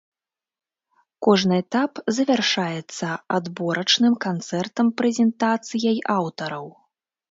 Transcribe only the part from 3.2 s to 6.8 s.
адборачным канцэртам-прэзентацыяй аўтараў.